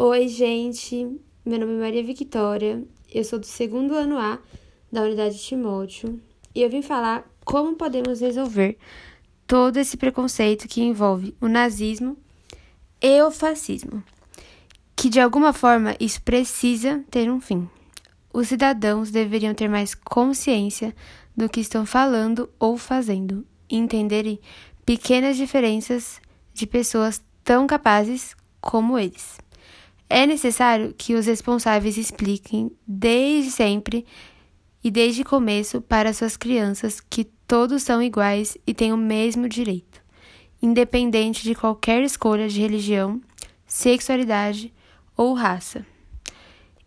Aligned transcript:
Oi, 0.00 0.28
gente. 0.28 1.18
Meu 1.44 1.58
nome 1.58 1.74
é 1.74 1.80
Maria 1.80 2.04
Victoria. 2.04 2.84
Eu 3.12 3.24
sou 3.24 3.36
do 3.36 3.46
segundo 3.46 3.94
ano 3.94 4.16
A 4.16 4.38
da 4.92 5.02
Unidade 5.02 5.36
Timóteo 5.40 6.22
e 6.54 6.62
eu 6.62 6.70
vim 6.70 6.82
falar 6.82 7.28
como 7.44 7.74
podemos 7.74 8.20
resolver 8.20 8.78
todo 9.44 9.76
esse 9.76 9.96
preconceito 9.96 10.68
que 10.68 10.80
envolve 10.80 11.34
o 11.40 11.48
nazismo 11.48 12.16
e 13.02 13.20
o 13.22 13.32
fascismo. 13.32 14.00
Que 14.94 15.08
de 15.08 15.18
alguma 15.18 15.52
forma 15.52 15.96
isso 15.98 16.22
precisa 16.22 17.04
ter 17.10 17.28
um 17.28 17.40
fim. 17.40 17.68
Os 18.32 18.46
cidadãos 18.46 19.10
deveriam 19.10 19.52
ter 19.52 19.66
mais 19.66 19.96
consciência 19.96 20.94
do 21.36 21.48
que 21.48 21.58
estão 21.58 21.84
falando 21.84 22.48
ou 22.56 22.78
fazendo 22.78 23.44
e 23.68 23.76
entenderem 23.76 24.38
pequenas 24.86 25.36
diferenças 25.36 26.20
de 26.54 26.68
pessoas 26.68 27.20
tão 27.42 27.66
capazes 27.66 28.36
como 28.60 28.96
eles. 28.96 29.40
É 30.10 30.26
necessário 30.26 30.94
que 30.96 31.14
os 31.14 31.26
responsáveis 31.26 31.98
expliquem 31.98 32.70
desde 32.86 33.50
sempre 33.50 34.06
e 34.82 34.90
desde 34.90 35.20
o 35.20 35.24
começo 35.24 35.82
para 35.82 36.14
suas 36.14 36.36
crianças 36.36 36.98
que 36.98 37.24
todos 37.46 37.82
são 37.82 38.02
iguais 38.02 38.56
e 38.66 38.72
têm 38.72 38.92
o 38.92 38.96
mesmo 38.96 39.48
direito, 39.48 40.00
independente 40.62 41.42
de 41.42 41.54
qualquer 41.54 42.02
escolha 42.02 42.48
de 42.48 42.60
religião, 42.60 43.20
sexualidade 43.66 44.72
ou 45.14 45.34
raça. 45.34 45.84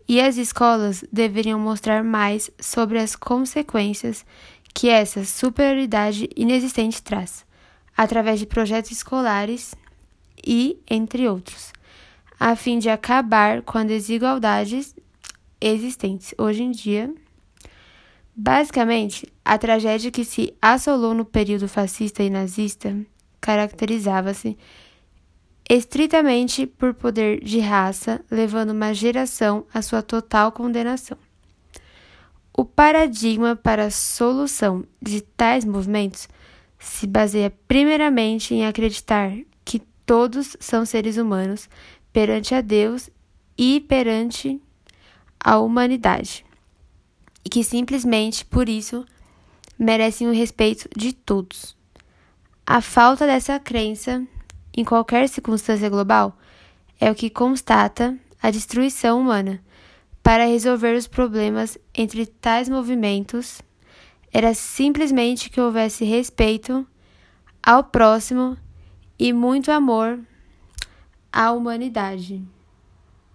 E 0.08 0.20
as 0.20 0.36
escolas 0.36 1.04
deveriam 1.12 1.60
mostrar 1.60 2.02
mais 2.02 2.50
sobre 2.58 2.98
as 2.98 3.14
consequências 3.14 4.26
que 4.74 4.88
essa 4.88 5.24
superioridade 5.24 6.28
inexistente 6.34 7.00
traz, 7.00 7.46
através 7.96 8.40
de 8.40 8.46
projetos 8.46 8.90
escolares 8.90 9.76
e 10.44 10.80
entre 10.90 11.28
outros 11.28 11.72
a 12.44 12.56
fim 12.56 12.80
de 12.80 12.90
acabar 12.90 13.62
com 13.62 13.78
as 13.78 13.86
desigualdades 13.86 14.96
existentes 15.60 16.34
hoje 16.36 16.64
em 16.64 16.72
dia. 16.72 17.14
Basicamente, 18.34 19.32
a 19.44 19.56
tragédia 19.56 20.10
que 20.10 20.24
se 20.24 20.52
assolou 20.60 21.14
no 21.14 21.24
período 21.24 21.68
fascista 21.68 22.20
e 22.20 22.28
nazista 22.28 22.96
caracterizava-se 23.40 24.58
estritamente 25.70 26.66
por 26.66 26.94
poder 26.94 27.44
de 27.44 27.60
raça, 27.60 28.20
levando 28.28 28.70
uma 28.70 28.92
geração 28.92 29.64
à 29.72 29.80
sua 29.80 30.02
total 30.02 30.50
condenação. 30.50 31.16
O 32.52 32.64
paradigma 32.64 33.54
para 33.54 33.84
a 33.84 33.90
solução 33.90 34.84
de 35.00 35.20
tais 35.20 35.64
movimentos 35.64 36.28
se 36.76 37.06
baseia 37.06 37.54
primeiramente 37.68 38.52
em 38.52 38.66
acreditar 38.66 39.32
que 39.64 39.78
todos 40.04 40.56
são 40.58 40.84
seres 40.84 41.16
humanos 41.16 41.68
perante 42.12 42.54
a 42.54 42.60
Deus 42.60 43.08
e 43.56 43.80
perante 43.80 44.60
a 45.38 45.58
humanidade, 45.58 46.44
e 47.44 47.48
que 47.48 47.64
simplesmente 47.64 48.44
por 48.44 48.68
isso 48.68 49.04
merecem 49.78 50.28
o 50.28 50.32
respeito 50.32 50.88
de 50.96 51.12
todos. 51.12 51.76
A 52.66 52.80
falta 52.80 53.26
dessa 53.26 53.58
crença 53.58 54.24
em 54.76 54.84
qualquer 54.84 55.28
circunstância 55.28 55.88
global 55.88 56.38
é 57.00 57.10
o 57.10 57.14
que 57.14 57.28
constata 57.28 58.16
a 58.40 58.50
destruição 58.50 59.20
humana. 59.20 59.62
Para 60.22 60.46
resolver 60.46 60.94
os 60.96 61.08
problemas 61.08 61.76
entre 61.92 62.26
tais 62.26 62.68
movimentos, 62.68 63.60
era 64.32 64.54
simplesmente 64.54 65.50
que 65.50 65.60
houvesse 65.60 66.04
respeito 66.04 66.86
ao 67.60 67.82
próximo 67.82 68.56
e 69.18 69.32
muito 69.32 69.70
amor 69.72 70.20
à 71.32 71.54
humanidade. 71.54 72.40